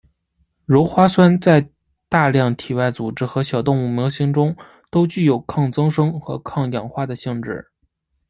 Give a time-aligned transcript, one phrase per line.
[0.65, 1.69] 鞣花酸在
[2.09, 4.57] 大量体外组织及小动物模型中
[4.89, 7.69] 都具有抗增生和抗氧化的性质。